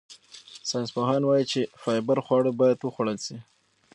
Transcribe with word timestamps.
ساینسپوهان 0.69 1.21
وايي 1.25 1.45
چې 1.51 1.61
فایبر 1.81 2.17
خواړه 2.25 2.51
باید 2.59 2.77
وخوړل 2.81 3.17
شي. 3.25 3.37